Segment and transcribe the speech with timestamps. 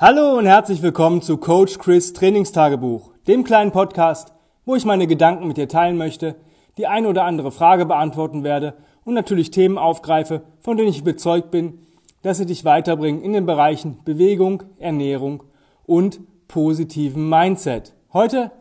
[0.00, 4.32] Hallo und herzlich willkommen zu Coach Chris Trainingstagebuch, dem kleinen Podcast,
[4.64, 6.36] wo ich meine Gedanken mit dir teilen möchte,
[6.76, 11.50] die ein oder andere Frage beantworten werde und natürlich Themen aufgreife, von denen ich überzeugt
[11.50, 11.84] bin,
[12.22, 15.42] dass sie dich weiterbringen in den Bereichen Bewegung, Ernährung
[15.84, 17.92] und positiven Mindset.
[18.12, 18.52] Heute,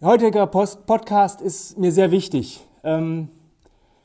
[0.00, 2.60] heutiger Post Podcast ist mir sehr wichtig.
[2.84, 3.30] Ähm,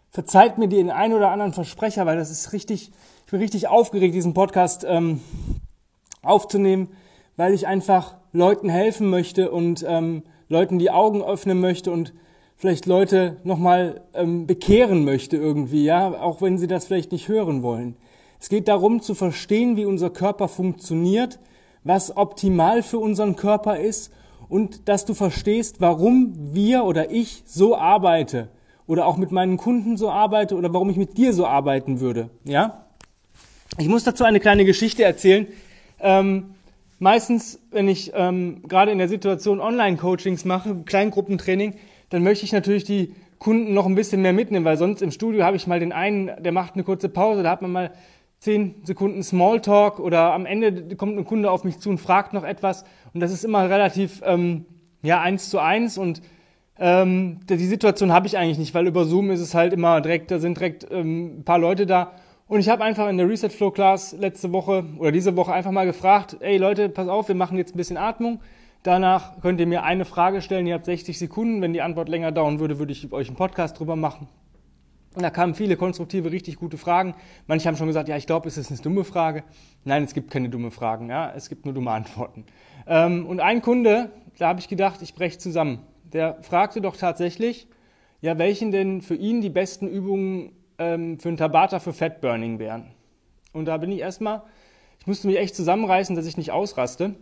[0.10, 2.92] verzeiht mir den ein oder anderen Versprecher, weil das ist richtig,
[3.28, 5.22] ich bin richtig aufgeregt, diesen Podcast ähm,
[6.22, 6.90] aufzunehmen,
[7.38, 12.14] weil ich einfach Leuten helfen möchte und ähm, Leuten die Augen öffnen möchte und
[12.56, 17.64] vielleicht Leute nochmal ähm, bekehren möchte irgendwie, ja, auch wenn sie das vielleicht nicht hören
[17.64, 17.96] wollen.
[18.40, 21.40] Es geht darum zu verstehen, wie unser Körper funktioniert,
[21.84, 24.12] was optimal für unseren Körper ist
[24.50, 28.50] und dass du verstehst, warum wir oder ich so arbeite
[28.86, 32.30] oder auch mit meinen Kunden so arbeite oder warum ich mit dir so arbeiten würde,
[32.44, 32.86] ja?
[33.78, 35.48] Ich muss dazu eine kleine Geschichte erzählen,
[36.02, 36.56] ähm,
[37.00, 41.76] meistens, wenn ich ähm, gerade in der Situation Online-Coachings mache, Kleingruppentraining,
[42.10, 45.44] dann möchte ich natürlich die Kunden noch ein bisschen mehr mitnehmen, weil sonst im Studio
[45.44, 47.92] habe ich mal den einen, der macht eine kurze Pause, da hat man mal
[48.38, 52.44] zehn Sekunden Smalltalk oder am Ende kommt ein Kunde auf mich zu und fragt noch
[52.44, 54.66] etwas und das ist immer relativ ähm,
[55.04, 56.22] ja eins zu eins und
[56.80, 60.32] ähm, die Situation habe ich eigentlich nicht, weil über Zoom ist es halt immer direkt,
[60.32, 62.14] da sind direkt ähm, ein paar Leute da
[62.52, 65.72] und ich habe einfach in der Reset Flow Class letzte Woche oder diese Woche einfach
[65.72, 68.42] mal gefragt, ey Leute, pass auf, wir machen jetzt ein bisschen Atmung.
[68.84, 71.62] Danach könnt ihr mir eine Frage stellen, ihr habt 60 Sekunden.
[71.62, 74.28] Wenn die Antwort länger dauern würde, würde ich euch einen Podcast drüber machen.
[75.16, 77.16] Und da kamen viele konstruktive, richtig gute Fragen.
[77.48, 79.46] Manche haben schon gesagt, ja, ich glaube, es ist eine dumme Frage.
[79.86, 82.44] Nein, es gibt keine dumme Fragen, ja, es gibt nur dumme Antworten.
[82.86, 85.84] Ähm, und ein Kunde, da habe ich gedacht, ich breche zusammen.
[86.12, 87.70] Der fragte doch tatsächlich,
[88.20, 92.92] ja, welchen denn für ihn die besten Übungen ähm, für ein Tabata für Fatburning wären.
[93.54, 94.42] Und da bin ich erstmal,
[95.00, 97.16] ich musste mich echt zusammenreißen, dass ich nicht ausraste.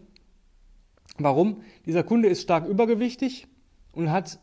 [1.17, 1.61] Warum?
[1.85, 3.47] Dieser Kunde ist stark übergewichtig
[3.91, 4.39] und hat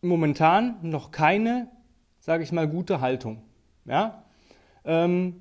[0.00, 1.68] momentan noch keine,
[2.18, 3.42] sage ich mal, gute Haltung.
[3.84, 4.24] Ja?
[4.84, 5.40] Ähm,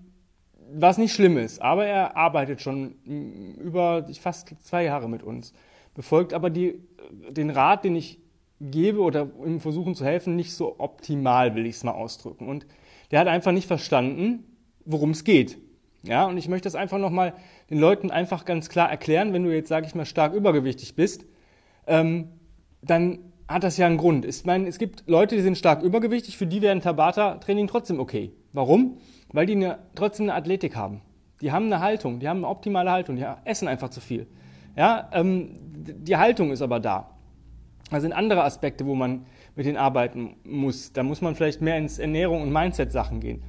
[0.74, 2.94] was nicht schlimm ist, aber er arbeitet schon
[3.58, 5.54] über fast zwei Jahre mit uns,
[5.96, 6.80] befolgt aber die,
[7.30, 8.21] den Rat, den ich
[8.70, 12.48] gebe oder ihm versuchen zu helfen, nicht so optimal, will ich es mal ausdrücken.
[12.48, 12.68] Und
[13.10, 14.46] der hat einfach nicht verstanden,
[14.86, 15.58] worum es geht.
[16.04, 17.34] Ja, und ich möchte das einfach nochmal
[17.70, 21.26] den Leuten einfach ganz klar erklären, wenn du jetzt, sage ich mal, stark übergewichtig bist,
[21.86, 22.30] ähm,
[22.82, 24.26] dann hat das ja einen Grund.
[24.26, 28.00] Ich meine, es gibt Leute, die sind stark übergewichtig, für die wäre ein Tabata-Training trotzdem
[28.00, 28.32] okay.
[28.54, 28.98] Warum?
[29.32, 31.02] Weil die eine, trotzdem eine Athletik haben.
[31.42, 34.28] Die haben eine Haltung, die haben eine optimale Haltung, die essen einfach zu viel.
[34.76, 37.10] Ja, ähm, die Haltung ist aber da.
[37.92, 39.26] Da sind andere Aspekte, wo man
[39.56, 40.94] mit denen arbeiten muss.
[40.94, 43.44] Da muss man vielleicht mehr ins Ernährung und Mindset-Sachen gehen.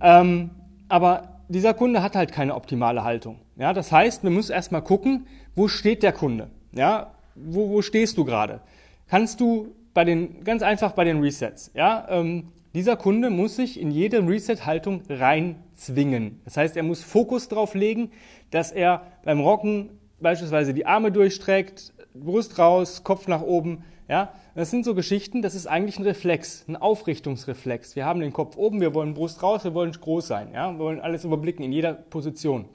[0.00, 0.50] Ähm,
[0.88, 3.40] aber dieser Kunde hat halt keine optimale Haltung.
[3.56, 6.48] Ja, das heißt, man muss erstmal gucken, wo steht der Kunde?
[6.72, 8.60] Ja, wo, wo stehst du gerade?
[9.08, 13.78] Kannst du bei den, ganz einfach bei den Resets, ja, ähm, dieser Kunde muss sich
[13.78, 16.40] in jede Reset-Haltung reinzwingen.
[16.46, 18.10] Das heißt, er muss Fokus darauf legen,
[18.50, 19.90] dass er beim Rocken
[20.20, 23.84] beispielsweise die Arme durchstreckt, Brust raus, Kopf nach oben.
[24.08, 27.96] Ja, das sind so Geschichten, das ist eigentlich ein Reflex, ein Aufrichtungsreflex.
[27.96, 30.52] Wir haben den Kopf oben, wir wollen Brust raus, wir wollen groß sein.
[30.52, 32.66] Ja, wir wollen alles überblicken in jeder Position.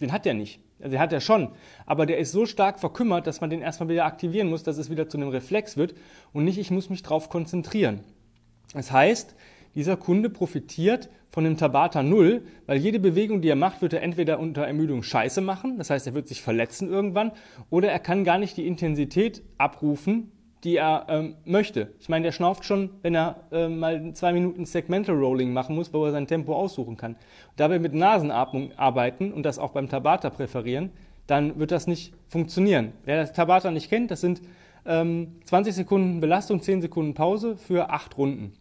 [0.00, 0.60] Den hat er nicht.
[0.78, 1.50] Also den hat er schon.
[1.84, 4.90] Aber der ist so stark verkümmert, dass man den erstmal wieder aktivieren muss, dass es
[4.90, 5.94] wieder zu einem Reflex wird
[6.32, 8.00] und nicht, ich muss mich drauf konzentrieren.
[8.72, 9.34] Das heißt,
[9.76, 14.02] dieser Kunde profitiert von dem Tabata Null, weil jede Bewegung, die er macht, wird er
[14.02, 17.30] entweder unter Ermüdung scheiße machen, das heißt, er wird sich verletzen irgendwann,
[17.70, 20.32] oder er kann gar nicht die Intensität abrufen,
[20.64, 21.92] die er ähm, möchte.
[22.00, 25.92] Ich meine, der schnauft schon, wenn er äh, mal zwei Minuten Segmental Rolling machen muss,
[25.92, 27.16] wo er sein Tempo aussuchen kann.
[27.56, 30.90] Da wir mit Nasenatmung arbeiten und das auch beim Tabata präferieren,
[31.26, 32.92] dann wird das nicht funktionieren.
[33.04, 34.40] Wer das Tabata nicht kennt, das sind
[34.86, 38.52] ähm, 20 Sekunden Belastung, 10 Sekunden Pause für acht Runden.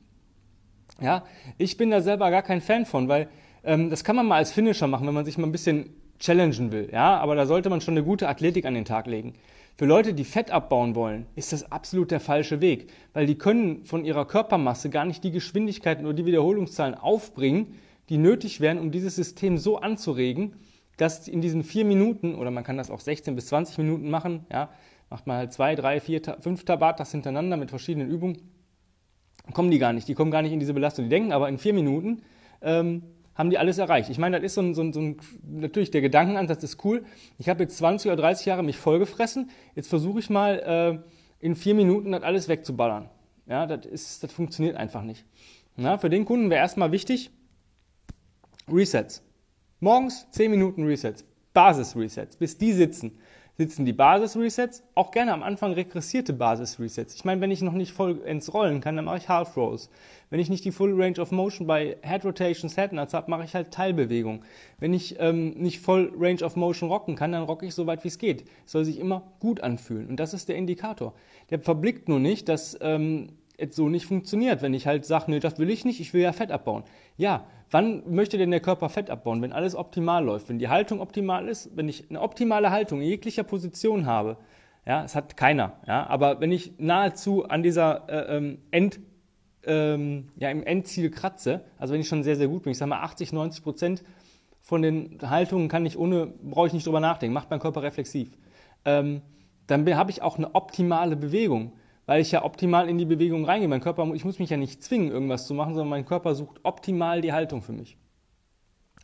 [1.02, 1.24] Ja,
[1.58, 3.28] ich bin da selber gar kein Fan von, weil
[3.64, 5.90] ähm, das kann man mal als Finisher machen, wenn man sich mal ein bisschen
[6.20, 6.90] challengen will.
[6.92, 9.34] Ja, aber da sollte man schon eine gute Athletik an den Tag legen.
[9.78, 13.84] Für Leute, die Fett abbauen wollen, ist das absolut der falsche Weg, weil die können
[13.84, 17.76] von ihrer Körpermasse gar nicht die Geschwindigkeiten oder die Wiederholungszahlen aufbringen,
[18.08, 20.54] die nötig wären, um dieses System so anzuregen,
[20.96, 24.46] dass in diesen vier Minuten, oder man kann das auch 16 bis 20 Minuten machen,
[24.50, 24.70] ja,
[25.10, 28.38] macht man halt zwei, drei, vier, fünf Tabatas hintereinander mit verschiedenen Übungen,
[29.54, 30.08] kommen die gar nicht.
[30.08, 31.06] Die kommen gar nicht in diese Belastung.
[31.06, 32.22] Die denken aber in vier Minuten
[32.62, 33.04] ähm,
[33.36, 34.10] haben die alles erreicht.
[34.10, 37.04] Ich meine, das ist so ein, so ein, so ein natürlich der Gedankenansatz ist cool.
[37.38, 39.50] Ich habe jetzt 20 oder 30 Jahre mich vollgefressen.
[39.76, 41.04] Jetzt versuche ich mal
[41.42, 43.10] äh, in vier Minuten das alles wegzuballern.
[43.46, 45.26] Ja, das, ist, das funktioniert einfach nicht.
[45.76, 47.32] Na, für den Kunden wäre erstmal wichtig
[48.72, 49.22] Resets.
[49.80, 51.26] Morgens 10 Minuten Resets.
[51.54, 53.18] Basis-Resets, bis die sitzen
[53.58, 57.16] sitzen die Basis-Resets, auch gerne am Anfang regressierte Basis-Resets.
[57.16, 59.90] Ich meine, wenn ich noch nicht voll ins Rollen kann, dann mache ich Half Rolls.
[60.30, 63.46] Wenn ich nicht die Full Range of Motion bei Head Rotations, Head Nuts habe, mache
[63.46, 64.44] ich halt Teilbewegung.
[64.80, 68.04] Wenn ich ähm, nicht voll Range of Motion rocken kann, dann rocke ich so weit
[68.04, 68.46] wie es geht.
[68.66, 71.14] Es soll sich immer gut anfühlen und das ist der Indikator.
[71.50, 75.40] Der verblickt nur nicht, dass ähm, es so nicht funktioniert, wenn ich halt sage, nee,
[75.40, 76.84] das will ich nicht, ich will ja Fett abbauen.
[77.18, 77.46] Ja,
[77.76, 79.42] wann möchte denn der Körper Fett abbauen?
[79.42, 83.08] Wenn alles optimal läuft, wenn die Haltung optimal ist, wenn ich eine optimale Haltung in
[83.10, 84.38] jeglicher Position habe,
[84.86, 89.02] ja, es hat keiner, ja, aber wenn ich nahezu an dieser äh, ähm, End,
[89.66, 92.88] ähm, ja, im Endziel kratze, also wenn ich schon sehr, sehr gut bin, ich sage
[92.92, 94.04] mal 80, 90 Prozent
[94.62, 98.30] von den Haltungen kann ich ohne, brauche ich nicht drüber nachdenken, macht mein Körper reflexiv.
[98.86, 99.22] Ähm,
[99.68, 101.74] dann habe ich auch eine optimale Bewegung
[102.06, 103.68] weil ich ja optimal in die Bewegung reingehe.
[103.68, 106.60] Mein Körper, ich muss mich ja nicht zwingen, irgendwas zu machen, sondern mein Körper sucht
[106.64, 107.98] optimal die Haltung für mich.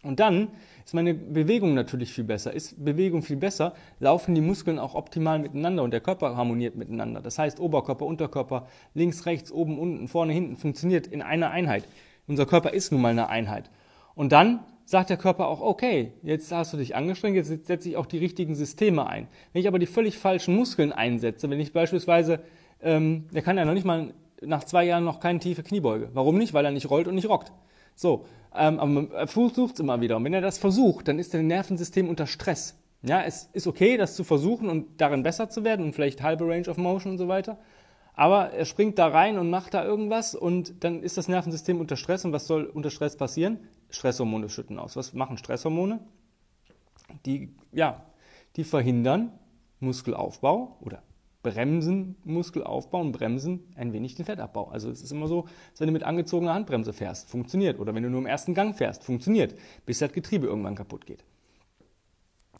[0.03, 0.47] Und dann
[0.83, 2.53] ist meine Bewegung natürlich viel besser.
[2.53, 7.21] Ist Bewegung viel besser, laufen die Muskeln auch optimal miteinander und der Körper harmoniert miteinander.
[7.21, 11.83] Das heißt, Oberkörper, Unterkörper, links, rechts, oben, unten, vorne, hinten funktioniert in einer Einheit.
[12.27, 13.69] Unser Körper ist nun mal eine Einheit.
[14.15, 17.95] Und dann sagt der Körper auch, okay, jetzt hast du dich angestrengt, jetzt setze ich
[17.95, 19.27] auch die richtigen Systeme ein.
[19.53, 22.41] Wenn ich aber die völlig falschen Muskeln einsetze, wenn ich beispielsweise
[22.81, 26.09] ähm, der kann ja noch nicht mal nach zwei Jahren noch keine tiefe Kniebeuge.
[26.13, 26.53] Warum nicht?
[26.53, 27.51] Weil er nicht rollt und nicht rockt.
[27.95, 28.25] So,
[28.55, 30.17] ähm, aber er versucht es immer wieder.
[30.17, 32.77] Und wenn er das versucht, dann ist dein Nervensystem unter Stress.
[33.03, 36.47] Ja, es ist okay, das zu versuchen und darin besser zu werden und vielleicht halbe
[36.47, 37.57] Range of Motion und so weiter.
[38.13, 41.95] Aber er springt da rein und macht da irgendwas und dann ist das Nervensystem unter
[41.95, 42.25] Stress.
[42.25, 43.59] Und was soll unter Stress passieren?
[43.89, 44.95] Stresshormone schütten aus.
[44.95, 45.99] Was machen Stresshormone?
[47.25, 48.05] Die, ja,
[48.55, 49.31] die verhindern
[49.79, 51.01] Muskelaufbau oder
[51.43, 54.69] bremsen Muskelaufbau und bremsen ein wenig den Fettabbau.
[54.69, 55.47] Also es ist immer so,
[55.77, 57.79] wenn du mit angezogener Handbremse fährst, funktioniert.
[57.79, 59.55] Oder wenn du nur im ersten Gang fährst, funktioniert,
[59.85, 61.23] bis das Getriebe irgendwann kaputt geht.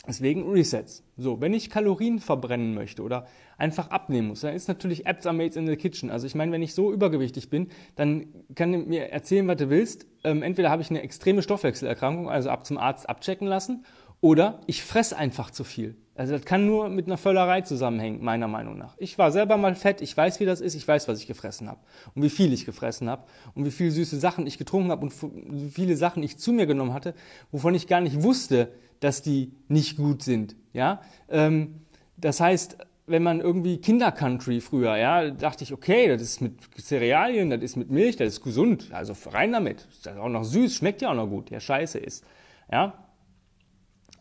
[0.07, 1.03] Deswegen Resets.
[1.15, 3.27] So, wenn ich Kalorien verbrennen möchte oder
[3.59, 6.09] einfach abnehmen muss, dann ist natürlich Apps are made in the kitchen.
[6.09, 8.25] Also ich meine, wenn ich so übergewichtig bin, dann
[8.55, 10.07] kann mir erzählen, was du willst.
[10.23, 13.85] Ähm, entweder habe ich eine extreme Stoffwechselerkrankung, also ab zum Arzt abchecken lassen,
[14.21, 15.95] oder ich fresse einfach zu viel.
[16.15, 18.95] Also das kann nur mit einer Völlerei zusammenhängen, meiner Meinung nach.
[18.99, 21.67] Ich war selber mal fett, ich weiß, wie das ist, ich weiß, was ich gefressen
[21.67, 21.79] habe
[22.13, 23.23] und wie viel ich gefressen habe
[23.55, 26.67] und wie viele süße Sachen ich getrunken habe und wie viele Sachen ich zu mir
[26.67, 27.15] genommen hatte,
[27.51, 30.55] wovon ich gar nicht wusste, dass die nicht gut sind.
[30.73, 31.81] Ja, ähm,
[32.17, 32.77] das heißt,
[33.07, 37.75] wenn man irgendwie Kindercountry früher, ja, dachte ich, okay, das ist mit Cerealien, das ist
[37.75, 39.87] mit Milch, das ist gesund, also rein damit.
[40.03, 42.23] Das ist auch noch süß, schmeckt ja auch noch gut, ja, scheiße ist.
[42.71, 42.93] Ja,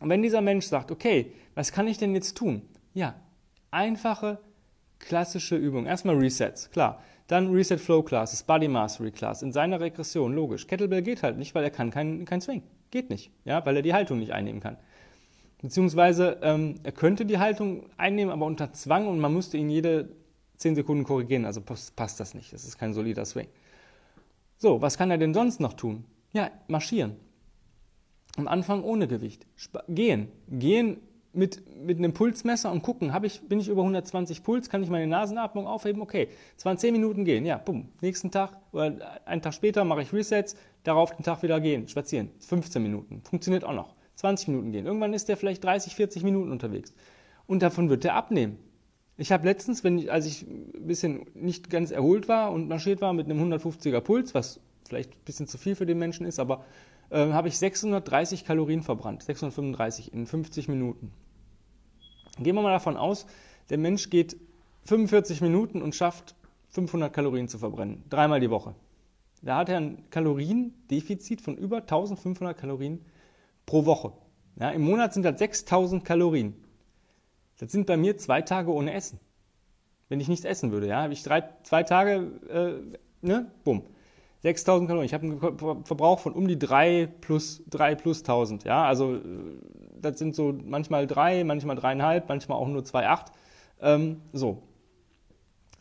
[0.01, 2.63] und wenn dieser Mensch sagt, okay, was kann ich denn jetzt tun?
[2.93, 3.15] Ja,
[3.69, 4.39] einfache,
[4.99, 5.85] klassische Übung.
[5.85, 7.01] Erstmal Resets, klar.
[7.27, 10.67] Dann Reset Flow Classes, Body Mastery Class in seiner Regression, logisch.
[10.67, 12.63] Kettlebell geht halt nicht, weil er kann keinen kein Swing.
[12.89, 14.75] Geht nicht, ja, weil er die Haltung nicht einnehmen kann.
[15.61, 20.09] Beziehungsweise ähm, er könnte die Haltung einnehmen, aber unter Zwang und man müsste ihn jede
[20.57, 21.45] 10 Sekunden korrigieren.
[21.45, 22.51] Also passt, passt das nicht.
[22.51, 23.47] Das ist kein solider Swing.
[24.57, 26.05] So, was kann er denn sonst noch tun?
[26.33, 27.15] Ja, marschieren.
[28.37, 29.45] Am Anfang ohne Gewicht.
[29.87, 30.29] Gehen.
[30.49, 30.97] Gehen
[31.33, 35.07] mit, mit einem Pulsmesser und gucken, ich, bin ich über 120 Puls, kann ich meine
[35.07, 36.01] Nasenatmung aufheben?
[36.01, 37.89] Okay, es waren 10 Minuten gehen, ja, bumm.
[38.01, 42.29] Nächsten Tag oder einen Tag später mache ich Resets, darauf den Tag wieder gehen, spazieren.
[42.39, 43.95] 15 Minuten, funktioniert auch noch.
[44.15, 44.85] 20 Minuten gehen.
[44.85, 46.93] Irgendwann ist der vielleicht 30, 40 Minuten unterwegs.
[47.47, 48.59] Und davon wird der abnehmen.
[49.17, 53.01] Ich habe letztens, wenn ich, als ich ein bisschen nicht ganz erholt war und marschiert
[53.01, 56.39] war mit einem 150er Puls, was vielleicht ein bisschen zu viel für den Menschen ist,
[56.39, 56.65] aber
[57.11, 61.11] äh, habe ich 630 Kalorien verbrannt, 635 in 50 Minuten.
[62.39, 63.25] Gehen wir mal davon aus,
[63.69, 64.37] der Mensch geht
[64.85, 66.35] 45 Minuten und schafft
[66.69, 68.73] 500 Kalorien zu verbrennen, dreimal die Woche.
[69.41, 73.03] Da hat er ein Kaloriendefizit von über 1500 Kalorien
[73.65, 74.13] pro Woche.
[74.59, 76.55] Ja, Im Monat sind das 6000 Kalorien.
[77.59, 79.19] Das sind bei mir zwei Tage ohne Essen.
[80.09, 83.83] Wenn ich nichts essen würde, ja, habe ich drei, zwei Tage, äh, ne, bumm.
[84.41, 85.05] 6000 Kalorien.
[85.05, 88.63] Ich habe einen Verbrauch von um die 3 plus 3 plus 1000.
[88.63, 89.19] Ja, also äh,
[89.99, 93.25] das sind so manchmal 3, manchmal 3,5, manchmal auch nur 2,8.
[93.81, 94.63] Ähm, so.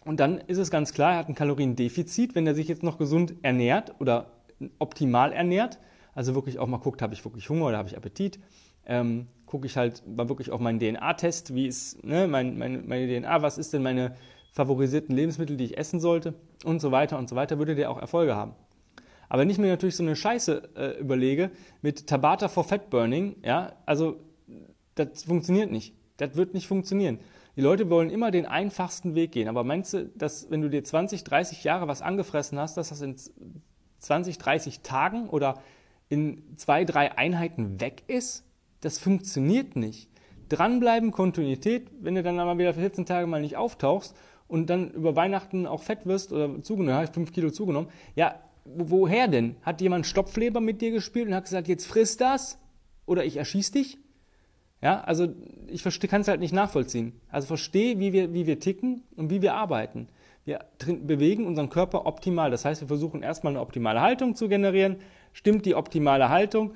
[0.04, 2.98] Und dann ist es ganz klar, er hat ein Kaloriendefizit, wenn er sich jetzt noch
[2.98, 4.32] gesund ernährt oder
[4.78, 5.78] optimal ernährt.
[6.14, 8.40] Also wirklich auch mal guckt, habe ich wirklich Hunger oder habe ich Appetit.
[8.84, 13.06] Ähm, gucke ich halt mal wirklich auf meinen DNA-Test, wie ist ne, mein, meine, meine
[13.06, 14.16] DNA, was ist denn meine
[14.52, 17.98] favorisierten Lebensmittel, die ich essen sollte und so weiter und so weiter, würde der auch
[17.98, 18.54] Erfolge haben.
[19.28, 21.50] Aber wenn ich mir natürlich so eine Scheiße äh, überlege
[21.82, 24.16] mit Tabata for Fat Burning, ja, also
[24.96, 25.94] das funktioniert nicht.
[26.16, 27.20] Das wird nicht funktionieren.
[27.56, 29.48] Die Leute wollen immer den einfachsten Weg gehen.
[29.48, 33.00] Aber meinst du, dass wenn du dir 20, 30 Jahre was angefressen hast, dass das
[33.00, 33.16] in
[34.00, 35.60] 20, 30 Tagen oder
[36.08, 38.44] in zwei, drei Einheiten weg ist?
[38.80, 40.08] Das funktioniert nicht.
[40.48, 44.16] Dranbleiben, Kontinuität, wenn du dann mal wieder für 14 Tage mal nicht auftauchst
[44.50, 49.28] und dann über Weihnachten auch fett wirst oder zugenommen, hast 5 Kilo zugenommen, ja, woher
[49.28, 49.56] denn?
[49.62, 52.58] Hat jemand Stopfleber mit dir gespielt und hat gesagt, jetzt friss das
[53.06, 53.98] oder ich erschieß dich?
[54.82, 55.28] Ja, also
[55.66, 57.12] ich kann es halt nicht nachvollziehen.
[57.28, 60.08] Also verstehe, wie wir, wie wir ticken und wie wir arbeiten.
[60.44, 62.50] Wir bewegen unseren Körper optimal.
[62.50, 64.96] Das heißt, wir versuchen erstmal eine optimale Haltung zu generieren.
[65.32, 66.72] Stimmt die optimale Haltung,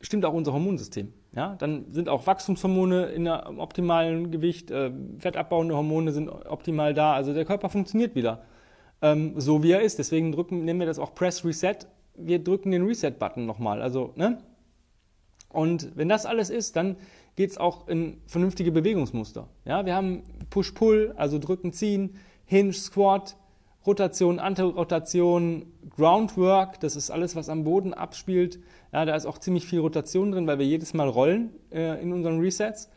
[0.00, 1.12] stimmt auch unser Hormonsystem.
[1.32, 7.12] Ja, dann sind auch Wachstumshormone in einem optimalen Gewicht, äh, fettabbauende Hormone sind optimal da.
[7.12, 8.42] Also der Körper funktioniert wieder
[9.02, 9.98] ähm, so, wie er ist.
[9.98, 11.76] Deswegen drücken, nennen wir das auch Press Reset.
[12.16, 13.82] Wir drücken den Reset-Button nochmal.
[13.82, 14.38] Also, ne?
[15.50, 16.96] Und wenn das alles ist, dann
[17.36, 19.48] geht es auch in vernünftige Bewegungsmuster.
[19.64, 23.36] Ja, wir haben Push-Pull, also drücken, ziehen, Hinge, Squat,
[23.88, 25.64] Rotation, Antirotation,
[25.96, 28.60] Groundwork, das ist alles, was am Boden abspielt.
[28.92, 32.12] Ja, da ist auch ziemlich viel Rotation drin, weil wir jedes Mal rollen äh, in
[32.12, 32.90] unseren Resets.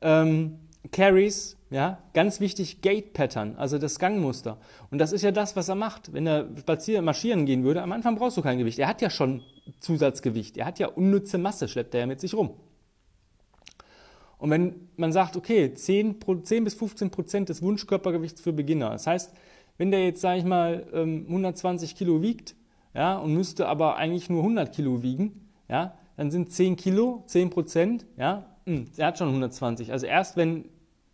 [0.00, 0.60] Ähm,
[0.92, 4.58] Carries, ja, ganz wichtig, Gate Pattern, also das Gangmuster.
[4.92, 6.12] Und das ist ja das, was er macht.
[6.12, 8.78] Wenn er spazieren, marschieren gehen würde, am Anfang brauchst du kein Gewicht.
[8.78, 9.42] Er hat ja schon
[9.80, 10.56] Zusatzgewicht.
[10.56, 12.50] Er hat ja unnütze Masse, schleppt er ja mit sich rum.
[14.38, 18.90] Und wenn man sagt, okay, 10, 10 bis 15 Prozent des Wunschkörpergewichts für Beginner.
[18.90, 19.34] Das heißt,
[19.78, 22.56] wenn der jetzt, sage ich mal, 120 ähm, Kilo wiegt,
[22.94, 27.50] ja, und müsste aber eigentlich nur 100 Kilo wiegen, ja, dann sind 10 Kilo, 10
[27.50, 29.92] Prozent, ja, hm, er hat schon 120.
[29.92, 30.66] Also erst wenn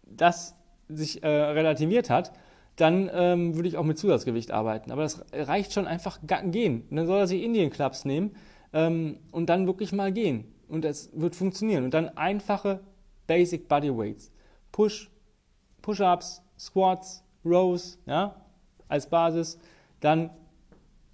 [0.04, 0.56] das
[0.88, 2.32] sich äh, relativiert hat,
[2.76, 4.90] dann ähm, würde ich auch mit Zusatzgewicht arbeiten.
[4.90, 6.84] Aber das reicht schon einfach gehen.
[6.90, 8.32] Und dann soll er sich Indian Clubs nehmen
[8.72, 10.52] ähm, und dann wirklich mal gehen.
[10.68, 11.84] Und das wird funktionieren.
[11.84, 12.80] Und dann einfache
[13.26, 14.32] Basic Body Weights.
[14.72, 15.10] Push,
[15.82, 18.34] Push-Ups, Squats, Rows, ja,
[18.94, 19.58] als Basis.
[20.00, 20.30] Dann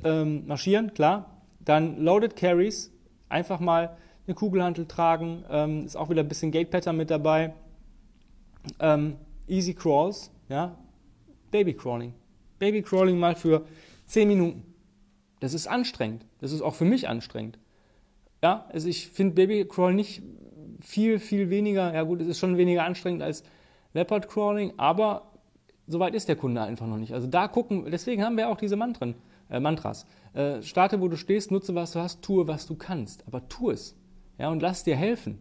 [0.05, 1.43] ähm, marschieren, klar.
[1.61, 2.93] Dann Loaded Carries,
[3.29, 3.97] einfach mal
[4.27, 7.55] eine Kugelhantel tragen, ähm, ist auch wieder ein bisschen Gate Pattern mit dabei.
[8.79, 9.17] Ähm,
[9.49, 10.77] Easy Crawls, ja,
[11.51, 12.15] Baby Crawling.
[12.59, 13.65] Baby Crawling mal für
[14.07, 14.63] 10 Minuten.
[15.41, 16.27] Das ist anstrengend.
[16.39, 17.59] Das ist auch für mich anstrengend.
[18.43, 20.23] Ja, also ich finde Baby Crawl nicht
[20.81, 23.43] viel, viel weniger, ja gut, es ist schon weniger anstrengend als
[23.93, 25.30] Leopard Crawling, aber
[25.91, 27.13] soweit ist der Kunde einfach noch nicht.
[27.13, 29.15] Also da gucken, deswegen haben wir auch diese Mantren,
[29.51, 30.07] äh, Mantras.
[30.33, 33.27] Äh, starte, wo du stehst, nutze, was du hast, tue, was du kannst.
[33.27, 33.97] Aber tu es.
[34.39, 35.39] Ja, und lass dir helfen.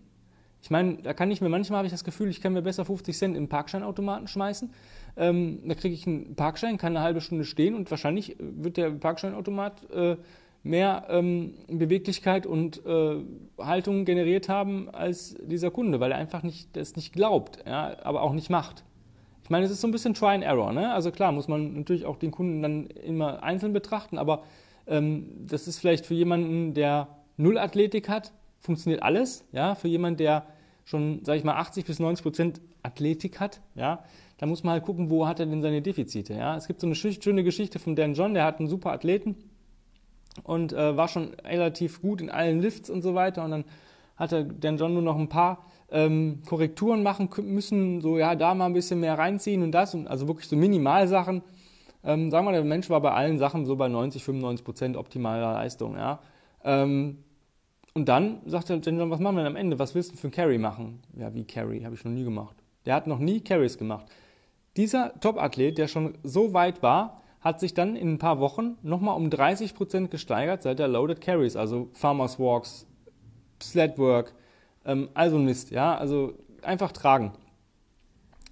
[0.62, 2.84] Ich meine, da kann ich mir manchmal habe ich das Gefühl, ich kann mir besser
[2.84, 4.74] 50 Cent den Parkscheinautomaten schmeißen.
[5.15, 8.89] Ähm, da kriege ich einen Parkschein, kann eine halbe Stunde stehen und wahrscheinlich wird der
[8.91, 10.18] Parkscheinautomat äh,
[10.63, 13.24] mehr ähm, Beweglichkeit und äh,
[13.58, 18.22] Haltung generiert haben als dieser Kunde, weil er einfach nicht, das nicht glaubt, ja, aber
[18.22, 18.84] auch nicht macht.
[19.50, 20.72] Ich meine, es ist so ein bisschen Try and Error.
[20.74, 20.94] Ne?
[20.94, 24.44] Also klar, muss man natürlich auch den Kunden dann immer einzeln betrachten, aber
[24.86, 29.44] ähm, das ist vielleicht für jemanden, der Null Athletik hat, funktioniert alles.
[29.51, 29.74] Ja?
[29.74, 30.46] Für jemanden, der
[30.86, 34.03] schon, sage ich mal, 80 bis 90 Prozent Athletik hat, ja,
[34.38, 36.36] da muss man halt gucken, wo hat er denn seine Defizite.
[36.36, 36.56] Ja?
[36.56, 39.36] Es gibt so eine schöne Geschichte von Dan John, der hat einen super Athleten,
[40.44, 43.44] und äh, war schon relativ gut in allen Lifts und so weiter.
[43.44, 43.65] Und dann
[44.15, 48.65] hatte Dan John nur noch ein paar ähm, Korrekturen machen müssen, so ja, da mal
[48.65, 51.41] ein bisschen mehr reinziehen und das, und also wirklich so Minimalsachen.
[52.03, 55.53] Ähm, sagen wir, der Mensch war bei allen Sachen so bei 90, 95 Prozent optimaler
[55.53, 56.19] Leistung, ja.
[56.63, 57.19] Ähm,
[57.93, 59.79] und dann sagte Dan John, was machen wir denn am Ende?
[59.79, 61.00] Was willst du für einen Carry machen?
[61.17, 61.81] Ja, wie Carry?
[61.81, 62.55] Habe ich noch nie gemacht.
[62.86, 64.05] Der hat noch nie Carries gemacht.
[64.77, 69.15] Dieser Top-Athlet, der schon so weit war, hat sich dann in ein paar Wochen nochmal
[69.17, 72.86] um 30 Prozent gesteigert seit der Loaded Carries, also Farmers Walks,
[73.62, 74.34] Sled Work,
[74.89, 77.34] ähm, also Mist, ja, also einfach tragen.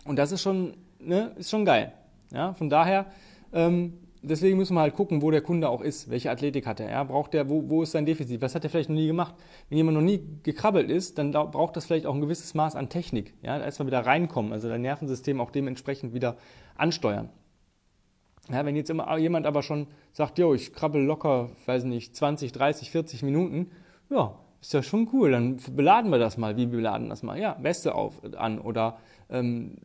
[0.06, 1.92] Und das ist schon, ne, ist schon geil.
[2.32, 3.08] Ja, von daher,
[3.54, 6.90] ähm, deswegen müssen wir halt gucken, wo der Kunde auch ist, welche Athletik hat er,
[6.90, 9.36] ja, braucht der, wo, wo ist sein Defizit, was hat er vielleicht noch nie gemacht.
[9.70, 12.90] Wenn jemand noch nie gekrabbelt ist, dann braucht das vielleicht auch ein gewisses Maß an
[12.90, 16.38] Technik, ja, erstmal wieder reinkommen, also dein Nervensystem auch dementsprechend wieder
[16.76, 17.30] ansteuern.
[18.50, 22.54] Ja, wenn jetzt immer jemand aber schon sagt, jo, ich krabbel locker, weiß nicht, 20,
[22.54, 23.72] 30, 40 Minuten,
[24.10, 26.58] ja, ist ja schon cool, dann beladen wir das mal.
[26.58, 27.40] Wie beladen das mal?
[27.40, 28.98] Ja, Weste auf, an oder
[29.30, 29.76] ähm,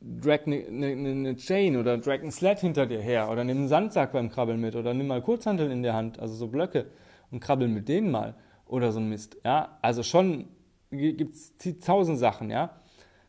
[0.00, 3.58] drag eine ne, ne, ne Chain oder drag ein Sled hinter dir her oder nimm
[3.58, 6.86] einen Sandsack beim Krabbeln mit oder nimm mal Kurzhanteln in der Hand, also so Blöcke
[7.30, 8.34] und krabbel mit denen mal
[8.66, 9.36] oder so ein Mist.
[9.44, 10.46] Ja, also schon
[10.90, 12.70] gibt es tausend Sachen, ja.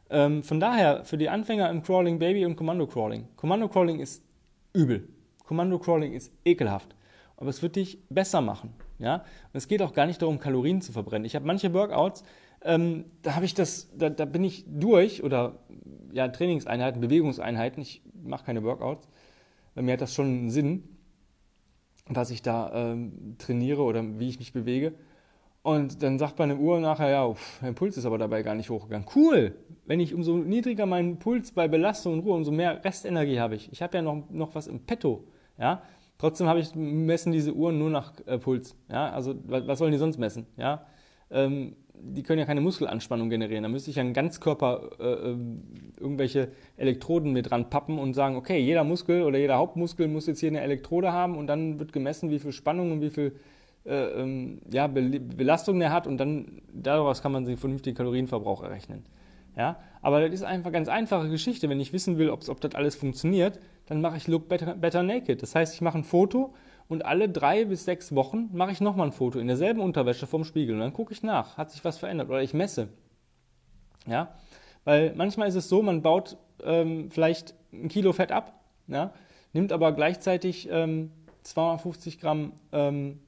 [0.09, 3.27] Ähm, von daher, für die Anfänger im Crawling Baby und Kommando Crawling.
[3.35, 4.23] Kommando Crawling ist
[4.73, 5.07] übel.
[5.45, 6.95] Kommando Crawling ist ekelhaft.
[7.37, 8.73] Aber es wird dich besser machen.
[8.99, 9.15] Ja?
[9.15, 11.25] Und es geht auch gar nicht darum, Kalorien zu verbrennen.
[11.25, 12.23] Ich habe manche Workouts,
[12.63, 15.59] ähm, da habe ich das, da, da, bin ich durch oder
[16.11, 17.81] ja, Trainingseinheiten, Bewegungseinheiten.
[17.81, 19.07] Ich mache keine Workouts.
[19.75, 20.83] Mir hat das schon einen Sinn,
[22.07, 24.93] was ich da ähm, trainiere oder wie ich mich bewege.
[25.61, 28.69] Und dann sagt meine Uhr nachher, ja, pff, mein Puls ist aber dabei gar nicht
[28.69, 29.07] hochgegangen.
[29.15, 29.55] Cool!
[29.85, 33.71] Wenn ich umso niedriger meinen Puls bei Belastung und Ruhe, umso mehr Restenergie habe ich.
[33.71, 35.27] Ich habe ja noch, noch was im Petto.
[35.57, 35.81] Ja?
[36.25, 38.75] Trotzdem habe ich messen diese Uhren nur nach äh, Puls.
[38.91, 39.11] Ja?
[39.11, 40.47] Also was, was sollen die sonst messen?
[40.57, 40.87] Ja?
[41.29, 43.61] Ähm, die können ja keine Muskelanspannung generieren.
[43.61, 45.61] Da müsste ich ja einen Ganzkörper äh, ähm,
[45.99, 50.39] irgendwelche Elektroden mit dran pappen und sagen, okay, jeder Muskel oder jeder Hauptmuskel muss jetzt
[50.39, 53.35] hier eine Elektrode haben und dann wird gemessen, wie viel Spannung und wie viel
[53.85, 59.03] äh, ähm, ja, Belastung der hat und dann daraus kann man sich vernünftigen Kalorienverbrauch errechnen.
[59.55, 59.77] Ja?
[60.01, 61.69] Aber das ist einfach eine ganz einfache Geschichte.
[61.69, 65.41] Wenn ich wissen will, ob das alles funktioniert, dann mache ich Look better, better Naked.
[65.41, 66.53] Das heißt, ich mache ein Foto
[66.87, 70.43] und alle drei bis sechs Wochen mache ich nochmal ein Foto in derselben Unterwäsche vom
[70.43, 72.89] Spiegel und dann gucke ich nach, hat sich was verändert oder ich messe.
[74.07, 74.35] Ja?
[74.83, 79.13] Weil manchmal ist es so, man baut ähm, vielleicht ein Kilo Fett ab, ja?
[79.53, 81.11] nimmt aber gleichzeitig ähm,
[81.43, 83.19] 250 Gramm ähm,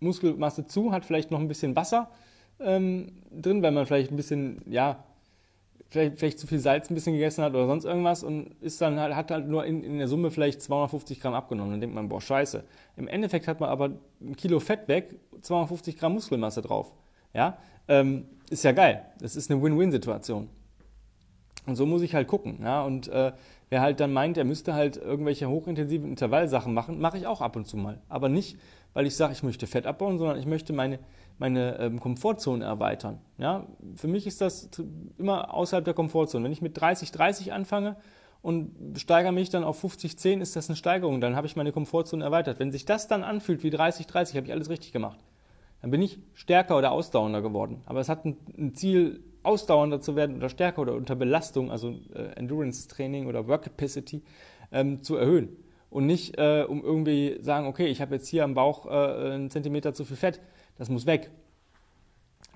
[0.00, 2.10] Muskelmasse zu, hat vielleicht noch ein bisschen Wasser
[2.60, 5.04] ähm, drin, weil man vielleicht ein bisschen, ja,
[5.88, 9.00] vielleicht, vielleicht zu viel Salz ein bisschen gegessen hat oder sonst irgendwas und ist dann
[9.00, 11.72] halt, hat halt nur in, in der Summe vielleicht 250 Gramm abgenommen.
[11.72, 12.64] Dann denkt man, boah, scheiße.
[12.96, 13.90] Im Endeffekt hat man aber
[14.20, 16.92] ein Kilo Fett weg, 250 Gramm Muskelmasse drauf.
[17.32, 19.04] Ja, ähm, ist ja geil.
[19.20, 20.48] Das ist eine Win-Win-Situation.
[21.68, 22.60] Und so muss ich halt gucken.
[22.62, 22.82] Ja?
[22.82, 23.32] Und äh,
[23.68, 27.56] wer halt dann meint, er müsste halt irgendwelche hochintensiven Intervallsachen machen, mache ich auch ab
[27.56, 28.00] und zu mal.
[28.08, 28.58] Aber nicht,
[28.94, 30.98] weil ich sage, ich möchte Fett abbauen, sondern ich möchte meine,
[31.38, 33.18] meine ähm, Komfortzone erweitern.
[33.36, 33.66] Ja?
[33.96, 34.70] Für mich ist das
[35.18, 36.44] immer außerhalb der Komfortzone.
[36.44, 37.96] Wenn ich mit 30, 30 anfange
[38.40, 41.20] und steigere mich dann auf 50, 10, ist das eine Steigerung.
[41.20, 42.58] Dann habe ich meine Komfortzone erweitert.
[42.58, 45.18] Wenn sich das dann anfühlt wie 30, 30, habe ich alles richtig gemacht.
[45.82, 47.82] Dann bin ich stärker oder ausdauernder geworden.
[47.86, 51.94] Aber es hat ein, ein Ziel, ausdauernder zu werden oder stärker oder unter Belastung, also
[52.14, 54.22] äh, Endurance-Training oder Work Capacity,
[54.72, 55.56] ähm, zu erhöhen.
[55.90, 59.50] Und nicht, äh, um irgendwie sagen, okay, ich habe jetzt hier am Bauch äh, einen
[59.50, 60.40] Zentimeter zu viel Fett,
[60.76, 61.30] das muss weg.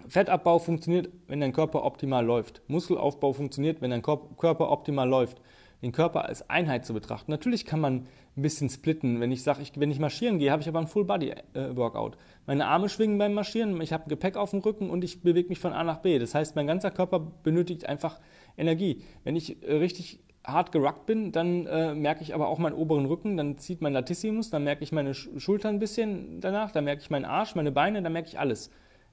[0.08, 2.62] Fettabbau funktioniert, wenn dein Körper optimal läuft.
[2.66, 5.40] Muskelaufbau funktioniert, wenn dein Körper optimal läuft.
[5.82, 7.30] Den Körper als Einheit zu betrachten.
[7.30, 9.20] Natürlich kann man ein bisschen splitten.
[9.20, 12.16] Wenn ich sage, ich, wenn ich marschieren gehe, habe ich aber ein Full-Body-Workout.
[12.46, 15.59] Meine Arme schwingen beim Marschieren, ich habe Gepäck auf dem Rücken und ich bewege mich
[15.59, 16.18] von A nach B.
[16.18, 18.20] Das heißt, mein ganzer Körper benötigt einfach
[18.57, 19.02] Energie.
[19.24, 23.07] Wenn ich äh, richtig hart geruckt bin, dann äh, merke ich aber auch meinen oberen
[23.07, 27.02] Rücken, dann zieht mein Latissimus, dann merke ich meine Schultern ein bisschen danach, dann merke
[27.02, 28.70] ich meinen Arsch, meine Beine, dann merke ich alles.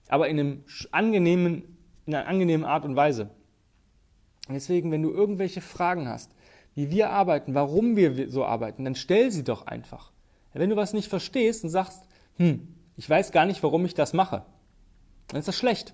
[0.08, 3.30] Aber in, einem angenehmen, in einer angenehmen Art und Weise.
[4.50, 6.34] deswegen, wenn du irgendwelche Fragen hast,
[6.80, 10.13] wie wir arbeiten, warum wir so arbeiten, dann stell sie doch einfach.
[10.54, 12.04] Wenn du was nicht verstehst und sagst,
[12.38, 14.44] hm, ich weiß gar nicht, warum ich das mache,
[15.28, 15.94] dann ist das schlecht.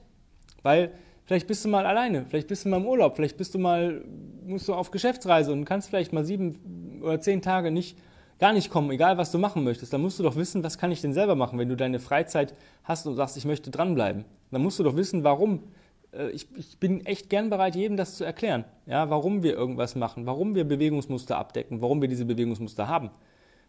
[0.62, 0.91] Weil
[1.24, 4.06] vielleicht bist du mal alleine, vielleicht bist du mal im Urlaub, vielleicht bist du mal,
[4.45, 7.98] musst du auf Geschäftsreise und kannst vielleicht mal sieben oder zehn Tage nicht,
[8.38, 9.91] gar nicht kommen, egal was du machen möchtest.
[9.91, 12.54] Dann musst du doch wissen, was kann ich denn selber machen, wenn du deine Freizeit
[12.84, 14.24] hast und sagst, ich möchte dranbleiben.
[14.52, 15.63] Dann musst du doch wissen, warum
[16.32, 20.25] ich, ich, bin echt gern bereit, jedem das zu erklären, ja, warum wir irgendwas machen,
[20.25, 23.12] warum wir Bewegungsmuster abdecken, warum wir diese Bewegungsmuster haben.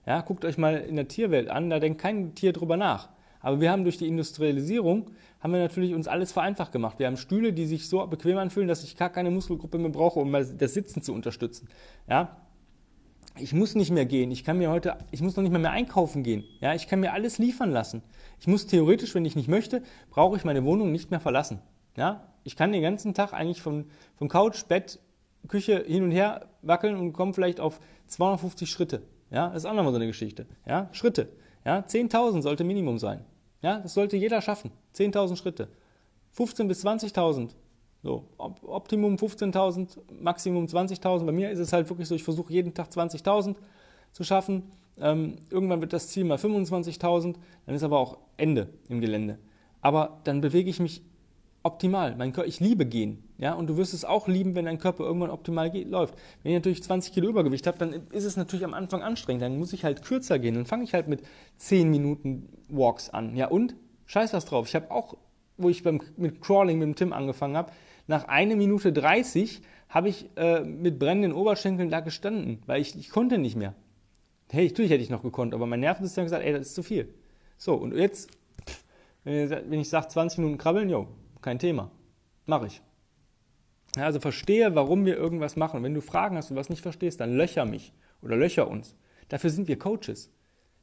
[0.06, 3.08] Ja, guckt euch mal in der Tierwelt an, da denkt kein Tier drüber nach.
[3.40, 6.98] Aber wir haben durch die Industrialisierung, haben wir natürlich uns alles vereinfacht gemacht.
[6.98, 10.20] Wir haben Stühle, die sich so bequem anfühlen, dass ich gar keine Muskelgruppe mehr brauche,
[10.20, 11.68] um das Sitzen zu unterstützen.
[12.08, 12.36] Ja,
[13.38, 14.30] ich muss nicht mehr gehen.
[14.30, 16.44] Ich kann mir heute, ich muss noch nicht mehr, mehr einkaufen gehen.
[16.60, 18.02] Ja, ich kann mir alles liefern lassen.
[18.40, 21.60] Ich muss theoretisch, wenn ich nicht möchte, brauche ich meine Wohnung nicht mehr verlassen.
[21.96, 25.00] Ja, ich kann den ganzen Tag eigentlich von, von Couch, Bett,
[25.48, 29.02] Küche hin und her wackeln und komme vielleicht auf 250 Schritte.
[29.30, 30.46] Ja, das ist auch nochmal so eine Geschichte.
[30.66, 31.28] Ja, Schritte.
[31.64, 33.24] Ja, 10.000 sollte Minimum sein.
[33.62, 34.70] Ja, das sollte jeder schaffen.
[34.94, 35.68] 10.000 Schritte.
[36.36, 37.50] 15.000 bis 20.000.
[38.02, 41.24] So, Optimum 15.000, Maximum 20.000.
[41.24, 43.56] Bei mir ist es halt wirklich so, ich versuche jeden Tag 20.000
[44.12, 44.70] zu schaffen.
[44.98, 47.34] Ähm, irgendwann wird das Ziel mal 25.000,
[47.66, 49.38] dann ist aber auch Ende im Gelände.
[49.80, 51.02] Aber dann bewege ich mich
[51.66, 52.16] optimal.
[52.16, 53.24] Mein Körper, ich liebe gehen.
[53.38, 56.14] Ja, und du wirst es auch lieben, wenn dein Körper irgendwann optimal geht, läuft.
[56.42, 59.42] Wenn ich natürlich 20 Kilo Übergewicht habe, dann ist es natürlich am Anfang anstrengend.
[59.42, 60.54] Dann muss ich halt kürzer gehen.
[60.54, 61.22] Dann fange ich halt mit
[61.58, 63.36] 10 Minuten Walks an.
[63.36, 63.74] Ja, und?
[64.06, 64.68] Scheiß was drauf.
[64.68, 65.16] Ich habe auch,
[65.56, 67.72] wo ich beim, mit Crawling mit dem Tim angefangen habe,
[68.06, 73.10] nach 1 Minute 30 habe ich äh, mit brennenden Oberschenkeln da gestanden, weil ich, ich
[73.10, 73.74] konnte nicht mehr.
[74.50, 76.82] Hey, natürlich hätte ich noch gekonnt, aber mein Nervensystem hat gesagt, ey, das ist zu
[76.82, 77.12] viel.
[77.56, 78.30] So, und jetzt,
[79.24, 81.08] wenn ich sage 20 Minuten krabbeln, jo,
[81.46, 81.92] kein Thema.
[82.44, 82.82] Mache ich.
[83.96, 85.84] Ja, also verstehe, warum wir irgendwas machen.
[85.84, 88.96] wenn du Fragen hast und was nicht verstehst, dann löcher mich oder löcher uns.
[89.28, 90.32] Dafür sind wir Coaches.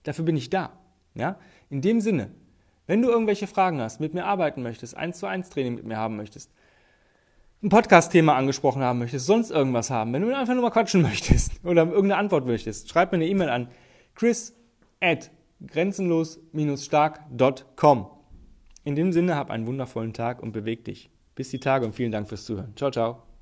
[0.03, 0.71] Dafür bin ich da.
[1.15, 1.37] Ja?
[1.69, 2.31] In dem Sinne,
[2.87, 5.97] wenn du irgendwelche Fragen hast, mit mir arbeiten möchtest, eins zu eins Training mit mir
[5.97, 6.49] haben möchtest,
[7.61, 11.59] ein Podcast-Thema angesprochen haben möchtest, sonst irgendwas haben, wenn du einfach nur mal quatschen möchtest
[11.65, 13.67] oder irgendeine Antwort möchtest, schreib mir eine E-Mail an
[14.15, 14.55] chris
[15.01, 15.29] at
[15.67, 18.12] grenzenlos-stark.com.
[18.83, 21.09] In dem Sinne, hab einen wundervollen Tag und beweg dich.
[21.35, 22.73] Bis die Tage und vielen Dank fürs Zuhören.
[22.75, 23.23] Ciao, ciao.